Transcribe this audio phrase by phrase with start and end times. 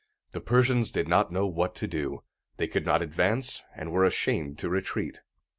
[0.31, 2.23] The Persians did not know what to do.
[2.57, 5.19] They could not advance, and were ashamed to retreat.